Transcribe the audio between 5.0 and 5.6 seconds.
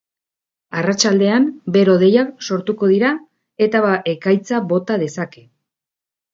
dezake.